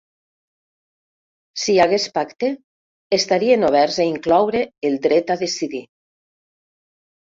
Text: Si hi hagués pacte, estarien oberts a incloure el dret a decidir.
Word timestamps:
Si 1.63 1.75
hi 1.75 1.81
hagués 1.83 2.07
pacte, 2.15 2.49
estarien 3.19 3.67
oberts 3.69 3.99
a 4.05 4.09
incloure 4.13 4.63
el 4.91 5.01
dret 5.05 5.31
a 5.37 5.41
decidir. 5.45 5.87